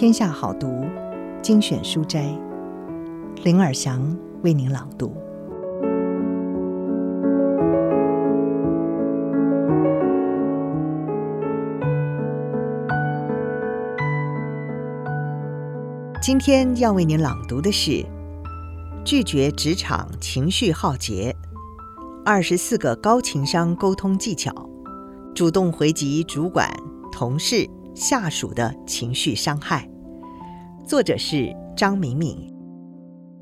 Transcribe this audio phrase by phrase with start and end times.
[0.00, 0.86] 天下好读
[1.42, 2.34] 精选书斋，
[3.44, 4.00] 林尔祥
[4.42, 5.14] 为您朗读。
[16.22, 17.90] 今天要为您朗读的是
[19.04, 21.36] 《拒绝职场情绪浩劫》，
[22.24, 24.50] 二十四个高情商沟通技巧，
[25.34, 26.66] 主动回击主管、
[27.12, 27.68] 同事。
[27.94, 29.88] 下属的情绪伤害，
[30.86, 32.36] 作者是张敏敏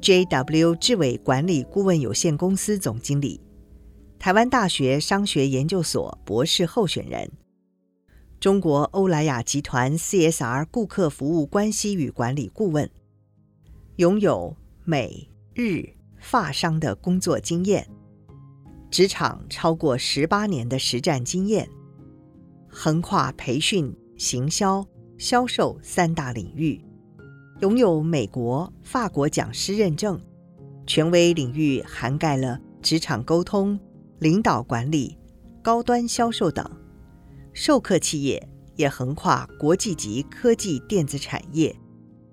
[0.01, 3.41] ，JW 智伟管理顾问有限公司总经理，
[4.19, 7.31] 台湾大学商学研究所博士候选人，
[8.41, 12.91] 中国欧莱雅集团 CSR 顾客服务关系与管理顾问，
[13.97, 17.87] 拥有美日法商的工作经验，
[18.91, 21.69] 职场超过十八年的实战经验，
[22.69, 23.95] 横跨培训。
[24.19, 24.85] 行销、
[25.17, 26.85] 销售三大领域，
[27.61, 30.21] 拥有美国、法国讲师认证，
[30.89, 33.79] 权威领域涵盖了职场沟通、
[34.19, 35.17] 领导管理、
[35.63, 36.69] 高端销售等。
[37.53, 41.75] 授课企业也横跨国际级科技电子产业、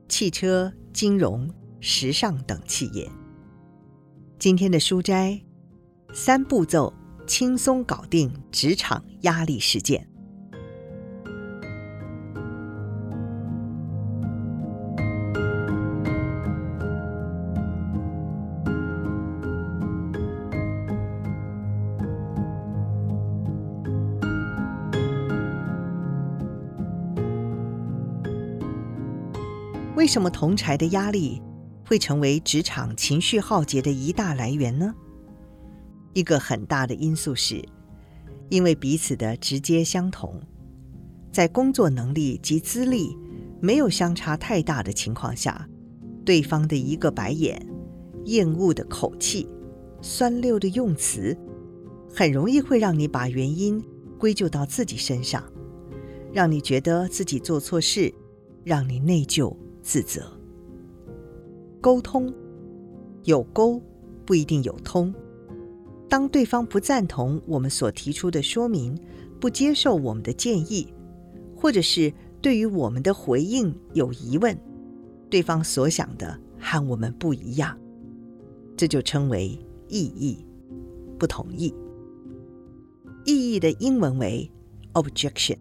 [0.10, 1.48] 汽车、金融、
[1.80, 3.08] 时尚等企业。
[4.40, 5.40] 今天的书斋，
[6.14, 6.92] 三步骤
[7.28, 10.10] 轻松搞定职场压力事件。
[30.06, 31.42] 为什么同柴的压力
[31.84, 34.94] 会成为职场情绪浩劫的一大来源呢？
[36.14, 37.68] 一个很大的因素是，
[38.50, 40.40] 因为彼此的直接相同，
[41.32, 43.18] 在工作能力及资历
[43.60, 45.68] 没有相差太大的情况下，
[46.24, 47.60] 对方的一个白眼、
[48.26, 49.50] 厌恶的口气、
[50.04, 51.36] 酸溜的用词，
[52.14, 53.84] 很容易会让你把原因
[54.20, 55.44] 归咎到自己身上，
[56.32, 58.14] 让你觉得自己做错事，
[58.64, 59.52] 让你内疚。
[59.86, 60.24] 自责。
[61.80, 62.34] 沟通
[63.24, 63.80] 有沟
[64.26, 65.14] 不一定有通。
[66.10, 68.98] 当对方不赞同我们所提出的说明，
[69.40, 70.92] 不接受我们的建议，
[71.56, 74.58] 或者是对于我们的回应有疑问，
[75.30, 77.78] 对方所想的和我们不一样，
[78.76, 79.58] 这就称为
[79.88, 80.44] 异议，
[81.20, 81.72] 不同意。
[83.24, 84.52] 异议的英文为
[84.94, 85.58] objection，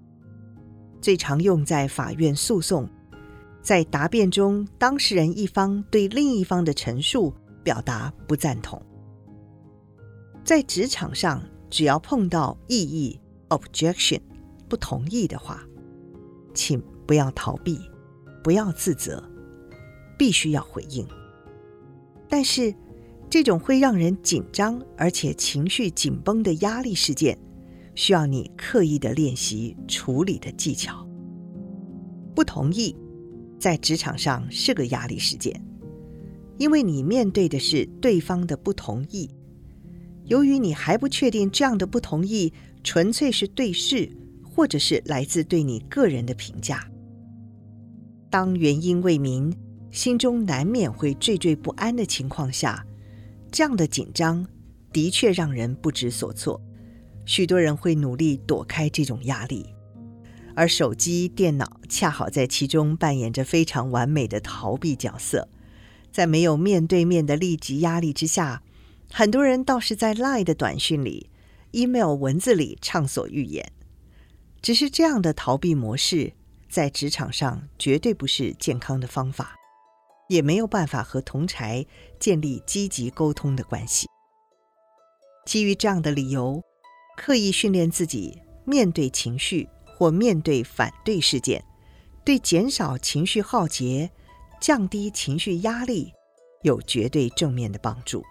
[1.02, 2.88] 最常用在法院诉讼。
[3.64, 7.32] 在答辩中，当事人一方对另一方的陈述
[7.62, 8.80] 表达不赞同。
[10.44, 14.20] 在职场上，只要碰到异议 （objection）
[14.69, 15.66] 不同意的话，
[16.52, 17.80] 请不要逃避，
[18.42, 19.25] 不要自责，
[20.19, 21.08] 必须要回应。
[22.28, 22.75] 但是，
[23.31, 27.38] 这种会让人紧张而且情绪紧绷的压力事件，
[27.94, 31.08] 需要你刻意的练习处理的技巧。
[32.34, 32.94] 不同意。
[33.59, 35.60] 在职场上是个压力事件，
[36.59, 39.31] 因为你面对的是对方的不同意。
[40.25, 44.10] 由于你还不确定这样的不同意纯粹是对事，
[44.43, 46.87] 或者是来自对你个人的评价。
[48.31, 49.54] 当原因未明，
[49.91, 52.84] 心中难免会惴惴不安的情况下，
[53.53, 54.47] 这样的紧张
[54.93, 56.60] 的确让人不知所措。
[57.26, 59.73] 许多人会努力躲开这种压力。
[60.56, 65.48] 而手机、电脑恰好在其中扮演着非常完美的逃避角色，
[66.12, 68.62] 在没有面对面的立即压力之下，
[69.12, 71.28] 很多人倒是在 LINE 的短讯里、
[71.72, 73.72] email 文字里畅所欲言。
[74.62, 76.32] 只是这样的逃避模式，
[76.69, 79.54] 在职场上绝对不是健康的方法，
[80.28, 81.87] 也没有办法和同侪
[82.19, 84.06] 建立积极沟通的关系。
[85.44, 86.62] 基于这样的理由，
[87.16, 89.69] 刻意训练自己面对情绪。
[89.97, 91.64] 或面对反对事件，
[92.25, 94.11] 对减少情绪浩劫、
[94.61, 96.12] 降低情绪压力
[96.62, 98.23] 有绝对正面的帮助。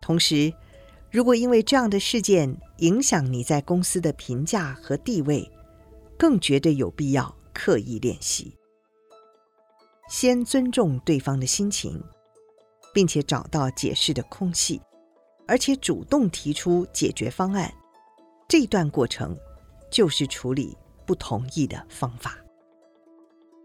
[0.00, 0.52] 同时，
[1.10, 5.48] 如果因为这样的事件影响你在公司的评价和地位，
[6.18, 8.52] 更绝对有必要刻意练习。
[10.10, 12.02] 先尊重对方的心情，
[12.92, 14.80] 并且找到解释的空隙，
[15.46, 17.72] 而且主动提出解决方案。
[18.48, 19.36] 这段过程。
[19.90, 20.76] 就是处理
[21.06, 22.38] 不同意的方法。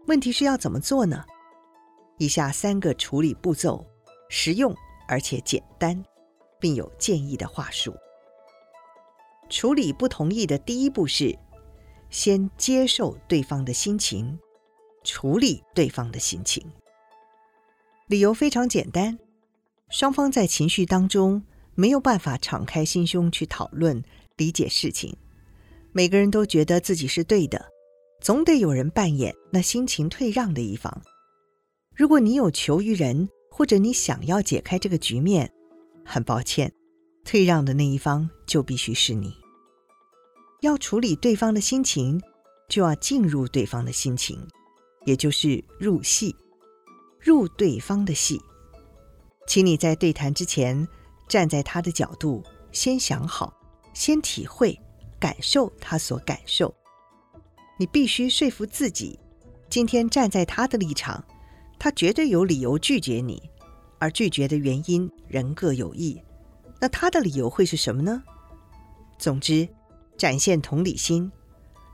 [0.06, 1.24] 问题是要怎么做呢？
[2.18, 3.84] 以下三个处理步骤，
[4.28, 4.74] 实用
[5.08, 6.04] 而且简单，
[6.60, 7.94] 并有建议的话术。
[9.48, 11.38] 处理不同意的第一步是，
[12.10, 14.38] 先接受对方的心情，
[15.02, 16.64] 处理对方的心情。
[18.06, 19.18] 理由非常简单，
[19.88, 21.42] 双方在情绪当中
[21.74, 24.02] 没有办法敞开心胸去讨论、
[24.36, 25.16] 理解事情，
[25.96, 27.66] 每个人都觉得自己是对的，
[28.20, 31.02] 总得有人扮演那心情退让的一方。
[31.94, 35.48] 如果你有求于人，或者你想要解开这个局面，
[36.04, 36.72] 很抱歉，
[37.24, 39.32] 退让的那一方就必须是你。
[40.62, 42.20] 要处理对方的心情，
[42.68, 44.36] 就要进入对方的心情，
[45.04, 46.34] 也就是入戏。
[47.20, 48.40] 入对方的戏，
[49.46, 50.88] 请你在对谈之前，
[51.28, 52.42] 站在他的角度，
[52.72, 53.54] 先想好，
[53.94, 54.76] 先体会、
[55.24, 56.74] 感受他所感受。
[57.78, 59.18] 你必须说服自己，
[59.70, 61.24] 今天站在他的立场，
[61.78, 63.42] 他绝对有理由拒绝你，
[63.98, 66.20] 而拒绝的原因人各有异。
[66.78, 68.22] 那他的理由会是什么呢？
[69.18, 69.66] 总之，
[70.18, 71.32] 展现同理心，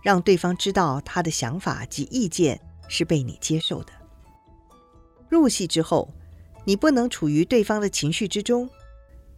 [0.03, 3.93] 让对方知道他的想法及意见是被你接受的。
[5.29, 6.12] 入戏之后，
[6.65, 8.69] 你不能处于对方的情绪之中。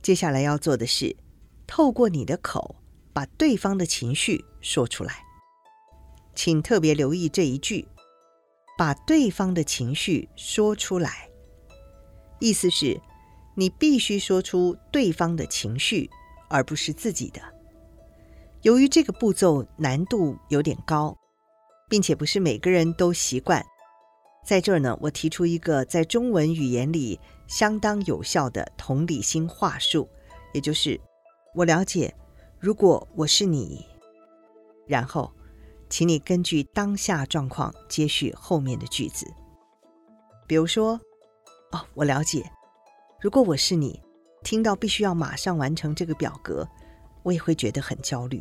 [0.00, 1.14] 接下来要做的是，
[1.66, 2.74] 透过你的口
[3.12, 5.22] 把对方的情绪说出来。
[6.34, 7.86] 请特别留意这一句
[8.78, 11.28] ：“把对方的情绪说出来”，
[12.40, 13.00] 意思是，
[13.54, 16.08] 你必须说出对方的情绪，
[16.48, 17.40] 而不是自己的。
[18.62, 21.18] 由于这个步骤难度有点高，
[21.88, 23.62] 并且不是每个人都习惯。
[24.46, 30.08] 在这儿呢，我提出一个在中文语言里相当有效的同理心话术，
[30.54, 30.98] 也就是
[31.54, 32.12] 我了解，
[32.62, 33.84] 如果我是你，
[34.86, 35.32] 然后，
[35.90, 39.26] 请你根据当下状况接续后面的句子。
[40.46, 40.92] 比如说，
[41.72, 42.48] 哦，我了解，
[43.20, 44.00] 如果我是你，
[44.44, 46.64] 听到必须要马上完成这个表格，
[47.24, 48.40] 我也会觉得很焦虑。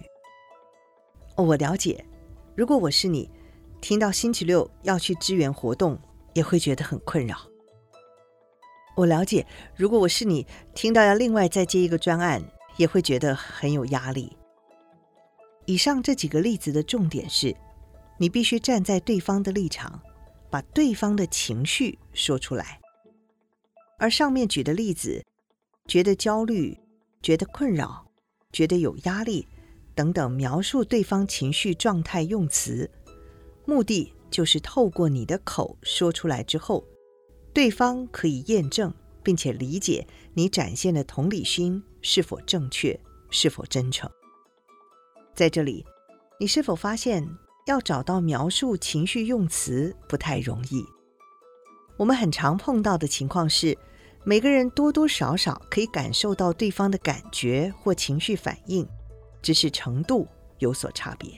[1.35, 2.05] 哦，我了解，
[2.55, 3.27] 如果我是你。
[3.81, 5.97] 听到星期六要去支援活动，
[6.35, 7.35] 也会觉得很困扰。
[8.95, 10.45] 我了解，如果我是你，
[10.75, 12.43] 听到要另外再接一个专案，
[12.81, 14.35] 也会觉得很有压力。
[15.65, 17.55] 以上这几个例子的重点是，
[18.17, 20.01] 你必须站在对方的立场，
[20.49, 22.81] 把对方的情绪说出来。
[23.99, 25.23] 而上面举的例子，
[25.85, 26.75] 觉得焦虑、
[27.21, 28.03] 觉得困扰、
[28.51, 29.47] 觉得有压力
[29.93, 32.89] 等等，描述对方情绪状态用词。
[33.63, 36.83] 目的就是透过你的口说出来之后，
[37.53, 38.91] 对方可以验证
[39.23, 44.09] 并且理解你展现的同理心是否正确，是否真诚。
[45.33, 45.85] 在这里，
[46.39, 47.27] 你是否发现
[47.67, 50.85] 要找到描述情绪用词不太容易？
[51.97, 53.77] 我们很常碰到的情况是，
[54.23, 58.87] 每个人多多少少可以感受到对方的感觉或情绪反应，
[59.41, 60.27] 只是程度
[60.59, 61.31] 有所差别。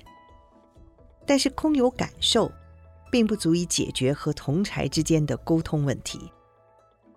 [1.26, 2.52] 但是空有感受，
[3.12, 6.32] 并不足以解决和同侪之间的沟通问题。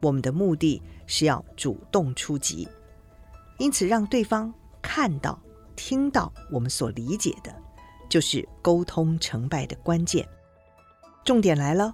[0.06, 2.68] 我们的目的是要主动出击，
[3.58, 5.36] 因此让对方看到、
[5.74, 7.52] 听到我们所理解的，
[8.08, 10.24] 就是沟通成败的关键。
[11.24, 11.92] 重点来了，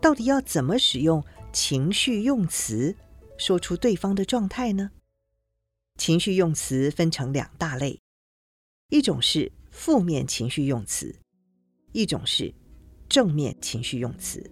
[0.00, 2.96] 到底要怎么使用情绪用词，
[3.38, 4.90] 说出对方的状态呢？
[5.96, 8.00] 情绪用词分成两大类，
[8.88, 11.14] 一种是负面情绪用词。
[11.92, 12.52] 一种是
[13.08, 14.50] 正面情绪用词。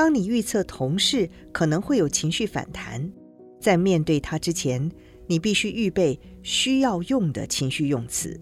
[0.00, 3.12] 当你预测同事可能会有情绪反弹，
[3.60, 4.90] 在面对他之前，
[5.26, 8.40] 你必须预备需要用的情绪用词，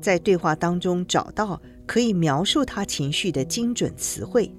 [0.00, 4.54] 在对话当中找到可以描述他情绪的精准词汇。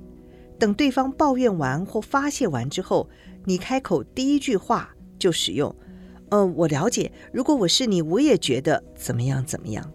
[0.60, 3.10] 等对方抱怨完或发泄完之后，
[3.46, 5.74] 你开口第一句话就使用
[6.28, 9.90] ：“呃，我了解，如果我是你，我也觉得怎么样怎么样。”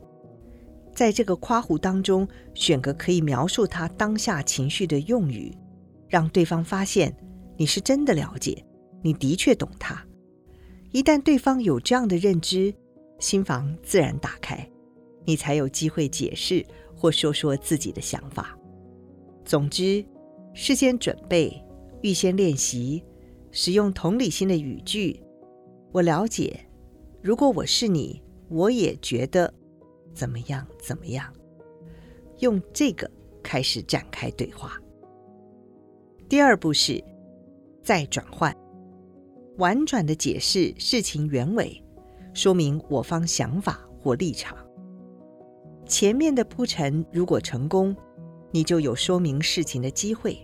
[0.97, 5.55] 在这个夸胡当中，选个可以描述他当下情绪的用语，
[6.09, 7.15] 让对方发现
[7.57, 8.65] 你是真的了解，
[9.03, 10.05] 你的确懂他。
[10.93, 12.75] 一旦对方有这样的认知，
[13.19, 14.69] 心房自然打开，
[15.25, 18.57] 你才有机会解释或说说自己的想法。
[19.45, 20.05] 总之，
[20.55, 21.63] 事先准备，
[22.03, 23.05] 预先练习，
[23.51, 25.21] 使用同理心的语句。
[25.93, 26.59] 我了解，
[27.23, 29.53] 如果我是你，我也觉得。
[30.15, 30.67] 怎么样？
[30.81, 31.31] 怎么样？
[32.39, 33.11] 用这个
[33.43, 34.81] 开始展开对话。
[36.29, 37.03] 第二步是
[37.85, 38.53] 再转换，
[39.59, 41.81] 婉转地解释事情原委，
[42.35, 44.57] 说明我方想法或立场。
[45.87, 47.95] 前面的铺陈如果成功，
[48.51, 50.37] 你就有说明事情的机会。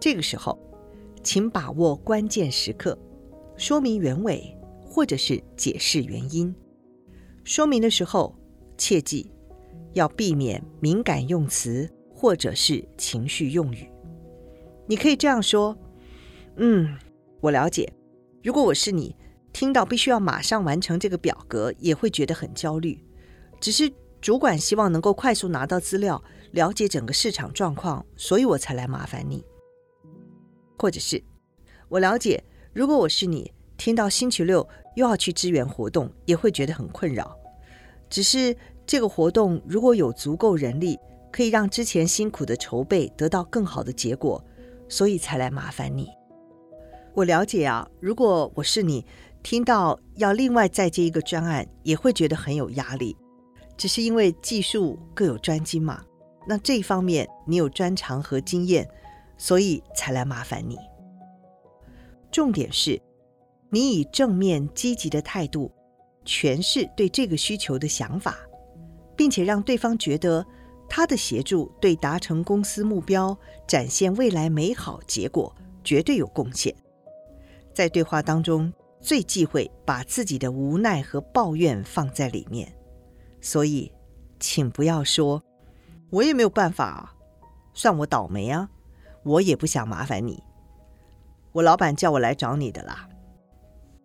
[0.00, 0.58] 这个时候，
[1.22, 2.98] 请把握关键时刻，
[3.56, 6.54] 说明原委或者是解释原因。
[7.44, 8.34] 说明的时候。
[8.78, 9.30] 切记
[9.92, 13.88] 要避免敏感用词或者是情绪用语。
[14.92, 15.74] 你可以这样说
[16.56, 16.98] ：“嗯，
[17.40, 17.90] 我了解。
[18.42, 19.16] 如果我是你，
[19.50, 23.02] 听到必须要马上完成这个表格，也会觉得很焦虑。
[23.58, 29.42] 只是主管希望能够快速拿到资料，了解整个市场状况，所以我才来麻烦你。”
[30.78, 31.24] 或者是
[31.88, 32.44] 我了解，
[32.74, 37.34] 如果我是你，听到星期六又要去支援活动，也会觉得很困扰。
[38.10, 38.54] 只是
[38.86, 40.98] 这个活动如果有足够人力，
[41.32, 44.44] 可以让之前辛苦的筹备得到更好的结果，
[44.92, 46.06] 所以才来麻烦你。
[47.14, 49.06] 我了解啊，如果我是你，
[49.42, 53.16] 听到要另外再接一个专案，也会觉得很有压力。
[53.78, 56.04] 只是因为技术各有专精嘛，
[56.46, 58.86] 那这一方面你有专长和经验，
[59.38, 60.76] 所以才来麻烦你。
[62.30, 63.00] 重点是，
[63.70, 65.72] 你以正面积极的态度。
[66.26, 68.36] 诠释对这个需求的想法，
[69.16, 70.46] 并且让对方觉得
[70.94, 73.34] 他的协助对达成公司目标、
[73.66, 75.50] 展现未来美好结果
[75.82, 76.76] 绝对有贡献。
[77.72, 78.70] 在对话当中，
[79.00, 82.70] 最忌讳把自己的无奈和抱怨放在里面，
[83.40, 83.90] 所以
[84.38, 85.42] 请不要说
[86.12, 87.14] “我也没有办法啊，
[87.72, 88.68] 算我倒霉啊，
[89.24, 90.42] 我也不想麻烦你，
[91.52, 93.08] 我老板叫我来找你的啦”，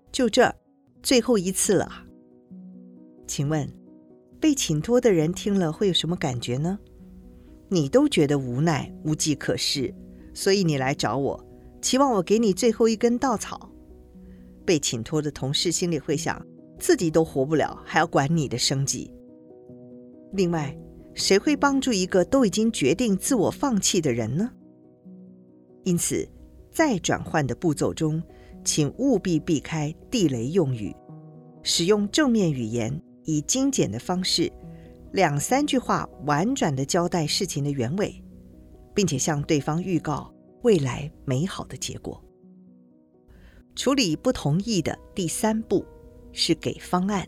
[0.10, 0.56] 就这，
[1.04, 2.06] 最后一次了。
[3.28, 3.70] 请问，
[4.40, 6.78] 被请托的人听了会有什么感觉呢？
[7.70, 9.94] 你都觉得无奈、无计可施，
[10.34, 11.46] 所以你来找我，
[11.82, 13.70] 期望我给你最后一根稻草。
[14.66, 16.46] 被请托的同事心里会想：
[16.80, 19.12] 自己都活不了，还要管你的生计。
[20.34, 20.78] 另外，
[21.14, 24.52] 谁会帮助一个都已经决定自我放弃的人呢？
[25.84, 26.28] 因此，
[26.72, 28.22] 在转换的步骤中，
[28.64, 30.96] 请务必避开地雷用语，
[31.64, 33.02] 使用正面语言。
[33.28, 34.50] 以精简的方式，
[35.12, 38.24] 两三句话婉转地交代事情的原委，
[38.96, 42.24] 并且向对方预告未来美好的结果。
[43.76, 45.86] 处理不同意的第三步
[46.32, 47.28] 是给方案，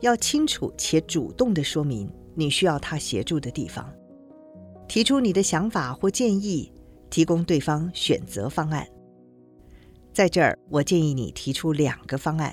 [0.00, 3.88] 要清楚且主动地说明你需要他协助的地方，
[4.88, 6.72] 提出你的想法或建议，
[7.08, 8.84] 提供对方选择方案。
[10.12, 12.52] 在这儿，我建议你提出两个方案。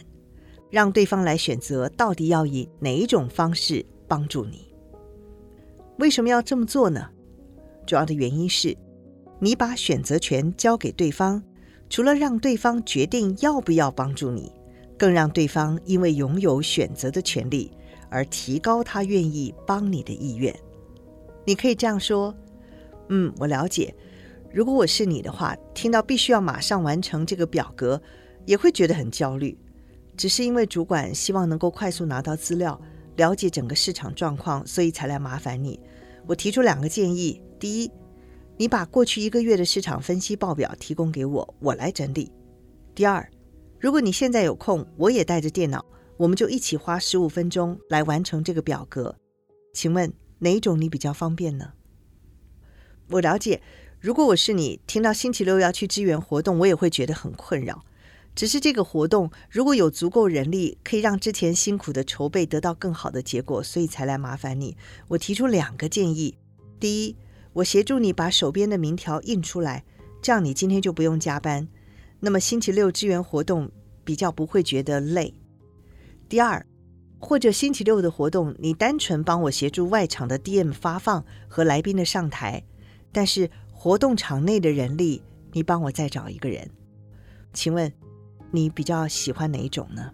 [0.69, 4.73] 让对方来选择，到底要以哪一种方式帮助你？
[5.97, 7.09] 为什么要这么做呢？
[7.85, 8.77] 主要的原因是，
[9.39, 11.43] 你把选择权交给对方，
[11.89, 14.51] 除了让对方决定要不要帮助你，
[14.97, 17.71] 更让对方因为拥有选择的权利
[18.09, 20.55] 而提高他愿意帮你的意愿。
[21.45, 22.35] 你可以这样说
[23.09, 23.93] ：“嗯，我了解。
[24.53, 28.01] 如果我是你的话，听到必须要马上完成这个表格，
[28.45, 29.57] 也会觉得很焦虑。”
[30.19, 32.77] 只是因为主管希望能够快速拿到资料，
[33.15, 35.79] 了解整个市场状况，所以才来麻烦你。
[36.27, 37.89] 我提出两个建议：第一，
[38.57, 42.29] 你把过去一个月的市场分析报表提供给我，我来整理；
[42.93, 43.25] 第二，
[43.79, 45.85] 如果你现在有空，我也带着电脑，
[46.17, 49.15] 我们就一起花十五分钟来完成这个表格。
[49.73, 51.71] 请问哪一种你比较方便呢？
[53.11, 53.61] 我了解，
[54.01, 57.85] 如果我是你，听到星期六要去支援活动，我也会觉得很困扰。
[58.39, 64.77] 只是这个活动如果有足够人力，可以让之前辛苦的筹备得到更好的结果，所以才来麻烦你。
[65.09, 66.37] 我提出两个建议：
[66.79, 67.17] 第一，
[67.51, 69.83] 我协助你把手边的名条印出来，
[70.21, 71.67] 这样你今天就不用加班，
[72.21, 73.69] 那么星期六支援活动
[74.05, 75.33] 比较不会觉得累；
[76.29, 76.65] 第二，
[77.19, 82.63] 或者星期六的活动你单纯帮我协助外场的 DM 发放和来宾的上台，
[83.11, 86.71] 但是活动场内的人力你帮我再找一个人，
[87.51, 87.91] 请问，
[88.51, 90.11] 你比较喜欢哪一种呢？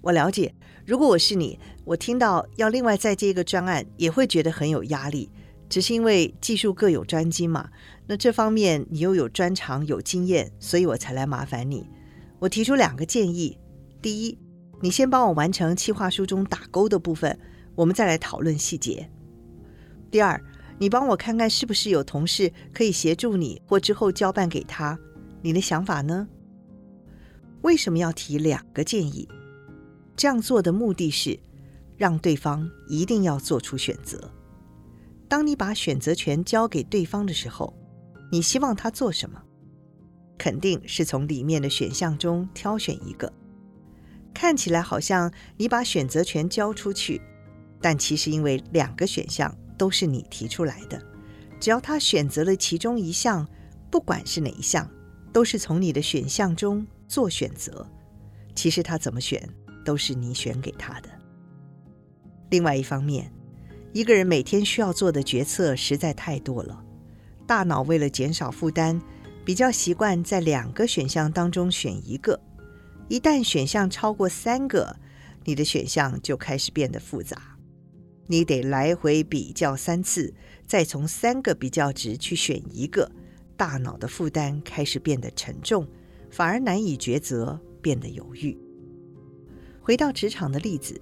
[0.00, 0.54] 我了解，
[0.86, 5.30] 如果我是你，我听到要另外再接一个专案，也会觉得很有压力。
[5.68, 7.70] 只是因为技术各有专精嘛，
[8.06, 11.86] 那这方面你又有专长、有经验，所以我才来麻烦你。
[12.40, 13.56] 我提出两个建议：
[14.02, 14.38] 第一，
[14.80, 17.38] 你先帮我完成企划书中打勾的部分，
[17.76, 19.04] 我们再来讨论细节；
[20.10, 20.42] 第二，
[20.78, 24.98] 你帮我看看是不是有同事可以协助你，或之后交办给他。
[25.42, 26.26] 你的想法呢？
[27.62, 29.28] 为什么要提两个建议？
[30.16, 31.38] 这样做的目的是
[31.96, 34.30] 让对方一定要做出选择。
[35.28, 37.74] 当你把选择权交给对方的时候，
[38.32, 39.42] 你希望他做什么？
[40.38, 43.30] 肯定是从里面的选项中挑选一个。
[44.32, 47.20] 看起来好像你把选择权交出去，
[47.80, 51.00] 但其实因为两个选项都是你提出来的，
[51.60, 53.46] 只要他选择了其中一项，
[53.90, 54.90] 不管是哪一项，
[55.32, 56.86] 都是从你的选项中。
[57.10, 57.84] 做选择，
[58.54, 59.42] 其实他怎么选
[59.84, 61.08] 都是你选给他的。
[62.50, 63.32] 另外一方面，
[63.92, 66.84] 一个人每天需要做的决策实在太多了，
[67.48, 69.00] 大脑为了减少负担，
[69.44, 72.40] 比较习惯在两个选项当中选一个。
[73.08, 74.96] 一旦选项超过三个，
[75.44, 77.56] 你的选项就开始变得复杂，
[78.28, 80.32] 你得来回比较三次，
[80.64, 83.10] 再从三个比较值去选一个，
[83.56, 85.84] 大脑的负担开始变得沉重，
[86.30, 88.56] 反而难以抉择，变得犹豫。
[89.80, 91.00] 回到职场的例子。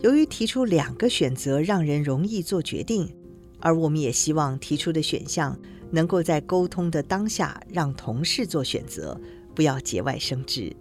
[0.00, 3.12] 由于提出两个选择让人容易做决定，
[3.58, 5.58] 而我们也希望提出的选项
[5.90, 9.20] 能够在沟通的当下让同事做选择，
[9.56, 10.72] 不要节外生枝。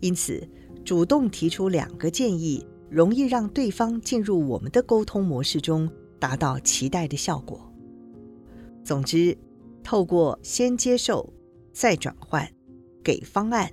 [0.00, 0.48] 因此，
[0.82, 5.86] 主动提出两个建议，容易让对方进入我们的沟通模式中，
[6.18, 7.70] 达到期待的效果。
[8.82, 9.36] 总之，
[9.84, 11.30] 透过先接受，
[11.70, 12.50] 再转换，
[13.02, 13.70] 给方案，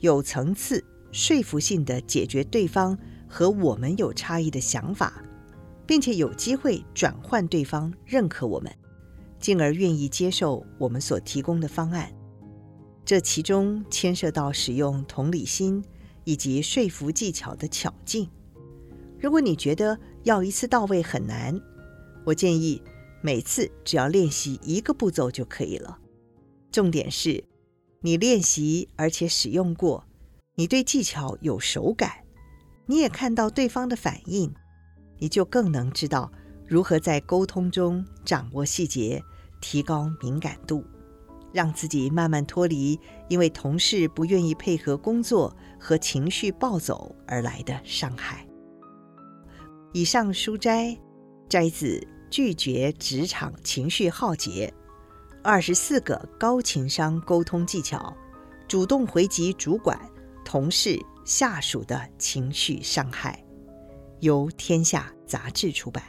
[0.00, 2.98] 有层次、说服性地解决对方。
[3.30, 5.22] 和我们有差异的想法，
[5.86, 8.74] 并且有机会转换对方认可我们，
[9.38, 12.10] 进而愿意接受我们所提供的方案。
[13.04, 15.84] 这其中牵涉到使用同理心
[16.24, 18.26] 以及说服技巧的巧劲。
[19.20, 21.60] 如果你觉得要一次到位很难，
[22.24, 22.80] 我建议
[23.20, 25.98] 每次只要练习一个步骤就可以了。
[26.72, 27.44] 重点是，
[28.00, 30.04] 你练习而且使用过，
[30.54, 32.24] 你对技巧有手感。
[32.86, 34.54] 你也看到对方的反应，
[35.18, 36.32] 你就更能知道
[36.66, 39.22] 如何在沟通中掌握细节，
[39.60, 40.84] 提高敏感度，
[41.52, 48.46] 让自己慢慢脱离因为同事不愿意配合工作和情绪暴走而来的伤害。
[49.92, 50.96] 以上书摘
[51.48, 51.98] 摘自
[52.30, 54.72] 《拒绝职场情绪浩劫：
[55.50, 58.14] 二十四个高情商沟通技巧》，
[58.68, 59.98] 主动回击主管、
[60.44, 61.00] 同事。
[61.24, 63.42] 下属的情绪伤害，
[64.20, 66.02] 由天下杂志出版。